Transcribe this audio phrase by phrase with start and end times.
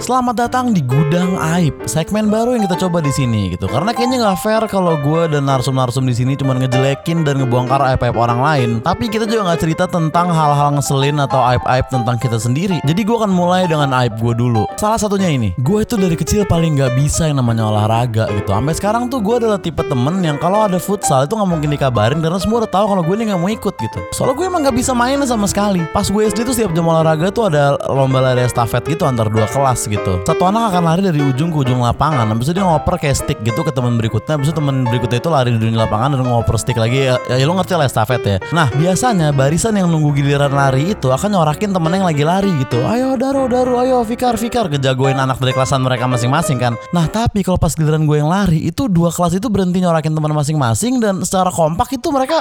[0.00, 3.68] Selamat datang di Gudang Aib, segmen baru yang kita coba di sini gitu.
[3.68, 8.16] Karena kayaknya nggak fair kalau gue dan narsum-narsum di sini cuma ngejelekin dan ngebongkar aib-aib
[8.16, 8.70] orang lain.
[8.80, 12.80] Tapi kita juga nggak cerita tentang hal-hal ngeselin atau aib-aib tentang kita sendiri.
[12.80, 14.64] Jadi gue akan mulai dengan aib gue dulu.
[14.80, 18.56] Salah satunya ini, gue itu dari kecil paling nggak bisa yang namanya olahraga gitu.
[18.56, 22.24] Sampai sekarang tuh gue adalah tipe temen yang kalau ada futsal itu nggak mungkin dikabarin
[22.24, 24.00] karena semua udah tahu kalau gue ini nggak mau ikut gitu.
[24.16, 25.84] Soalnya gue emang nggak bisa main sama sekali.
[25.92, 29.44] Pas gue SD tuh setiap jam olahraga tuh ada lomba lari estafet gitu antar dua
[29.44, 30.22] kelas gitu.
[30.22, 32.30] Satu anak akan lari dari ujung ke ujung lapangan.
[32.30, 34.38] Habis itu dia ngoper kayak stick gitu ke teman berikutnya.
[34.38, 37.10] Habis itu teman berikutnya itu lari di ujung lapangan dan ngoper stick lagi.
[37.10, 38.36] Ya, ya lo ngerti lah estafet ya.
[38.54, 42.78] Nah biasanya barisan yang nunggu giliran lari itu akan nyorakin temen yang lagi lari gitu.
[42.86, 44.70] Ayo Daru, Daru, ayo Fikar, Fikar.
[44.70, 46.78] Kejagoin anak dari kelasan mereka masing-masing kan.
[46.94, 50.30] Nah tapi kalau pas giliran gue yang lari itu dua kelas itu berhenti nyorakin teman
[50.30, 52.38] masing-masing dan secara kompak itu mereka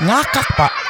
[0.00, 0.89] ngakak pak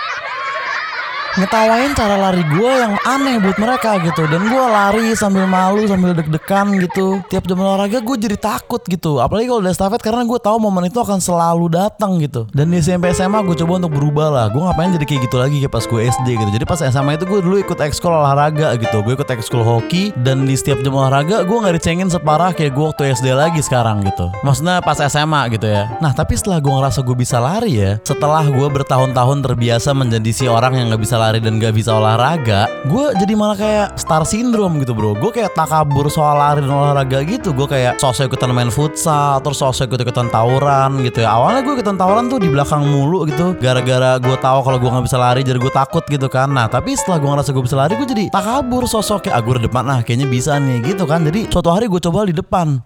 [1.39, 4.27] ngetawain cara lari gue yang aneh buat mereka gitu.
[4.27, 7.23] Dan gue lari sambil malu sambil deg-degan gitu.
[7.31, 9.23] Tiap jam olahraga gue jadi takut gitu.
[9.23, 12.51] Apalagi kalau udah estafet karena gue tahu momen itu akan selalu datang gitu.
[12.51, 14.47] Dan di SMP SMA gue coba untuk berubah lah.
[14.51, 16.51] Gue ngapain jadi kayak gitu lagi kayak pas gue SD gitu.
[16.51, 19.05] Jadi pas SMA itu gue dulu ikut ekskul olahraga gitu.
[19.05, 20.11] Gue ikut ekskul hoki.
[20.19, 24.03] Dan di setiap jam olahraga gue nggak dicengin separah kayak gue waktu SD lagi sekarang
[24.03, 24.33] gitu.
[24.43, 25.87] Maksudnya pas SMA gitu ya.
[26.03, 30.45] Nah tapi setelah gue ngerasa gue bisa lari ya setelah gue bertahun-tahun terbiasa menjadi si
[30.51, 34.81] orang yang nggak bisa lari dan gak bisa olahraga gue jadi malah kayak star syndrome
[34.81, 35.13] gitu bro.
[35.13, 37.53] Gue kayak takabur soal lari dan olahraga gitu.
[37.53, 41.37] Gue kayak sosok ikutan main futsal terus sosok ikut ikutan tawuran gitu ya.
[41.37, 45.05] Awalnya gue ikutan tawuran tuh di belakang mulu gitu gara-gara gue tahu kalau gue nggak
[45.05, 46.49] bisa lari jadi gue takut gitu kan.
[46.49, 49.85] Nah tapi setelah gue ngerasa gue bisa lari gue jadi takabur sosok kayak agur depan
[49.85, 51.21] nah kayaknya bisa nih gitu kan.
[51.21, 52.81] Jadi suatu hari gue coba di depan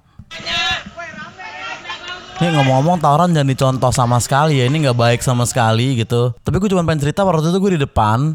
[2.43, 4.67] ini ngomong-ngomong tawuran jangan dicontoh sama sekali ya.
[4.67, 6.35] Ini nggak baik sama sekali gitu.
[6.43, 8.35] Tapi gue cuma pengen cerita waktu itu gue di depan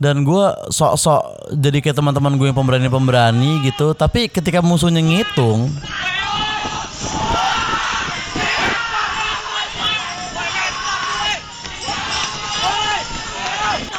[0.00, 3.92] Dan gue sok-sok jadi kayak teman-teman gue yang pemberani-pemberani gitu.
[3.92, 5.68] Tapi ketika musuhnya ngitung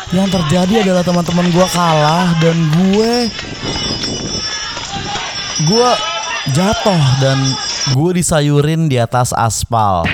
[0.09, 3.13] Yang terjadi adalah teman-teman gue kalah Dan gue
[5.69, 5.89] Gue
[6.53, 7.39] jatuh dan
[7.93, 10.09] gue disayurin di atas aspal.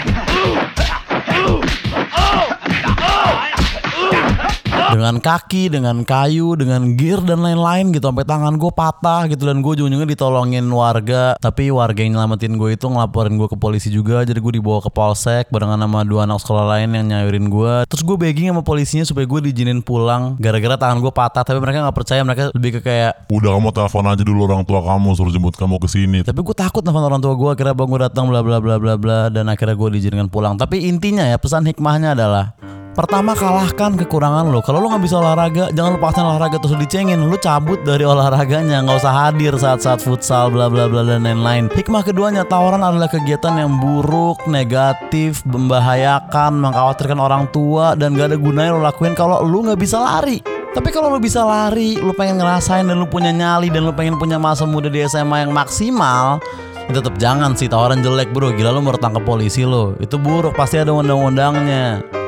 [4.92, 8.12] Dengan kaki, dengan kayu, dengan gear dan lain-lain gitu.
[8.12, 11.40] Sampai tangan gue patah gitu Dan gue ujung-ujungnya ditolongin warga.
[11.40, 14.28] Tapi warga yang nyelamatin gue itu ngelaporin gue ke polisi juga.
[14.28, 18.04] Jadi gue dibawa ke polsek Barengan sama dua anak sekolah lain yang nyayurin gue Terus
[18.04, 20.36] gue begging sama polisinya supaya gue diizinin pulang.
[20.36, 22.22] Gara-gara tangan gue patah Tapi mereka gak percaya.
[22.28, 25.80] Mereka lebih ke kayak Udah kamu telepon aja dulu orang tua kamu suruh jemput kamu
[25.80, 26.20] ke sini.
[26.28, 29.00] tapi gue takut nelfon orang tua gue akhirnya bang gue datang bla bla bla bla
[29.00, 29.20] bla.
[29.32, 30.60] Dan akhirnya gue diizinkan pulang.
[30.60, 32.60] Tapi intinya ya pesan hikmahnya adalah
[32.92, 34.60] Pertama kalahkan kekurangan lo.
[34.60, 37.24] Kalau lo nggak bisa olahraga Jangan lepaskan olahraga terus dicengin.
[37.24, 38.84] Lo cabut dari olahraganya.
[38.84, 41.72] Nggak usah hadir saat-saat futsal bla bla bla dan lain-lain.
[41.72, 48.38] Hikmah keduanya Tawaran adalah kegiatan yang buruk Negatif Membahayakan Mengkhawatirkan orang tua Dan gak ada
[48.38, 50.44] gunanya lo lakuin Kalau lo nggak bisa lari.
[50.72, 54.16] Tapi kalau lo bisa lari, lo pengen ngerasain dan lo punya nyali dan lo pengen
[54.16, 56.40] punya masa muda di SMA yang maksimal,
[56.88, 58.56] ya tetap jangan sih tawaran jelek bro.
[58.56, 62.21] Gila lo mau tangkap polisi lo, itu buruk pasti ada undang-undangnya.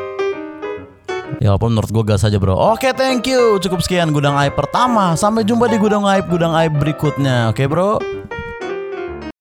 [1.44, 2.56] Ya walaupun menurut gue gas aja bro.
[2.56, 3.60] Oke thank you.
[3.60, 5.12] Cukup sekian Gudang Aib pertama.
[5.20, 7.52] Sampai jumpa di Gudang Aib Gudang Aib berikutnya.
[7.52, 8.00] Oke bro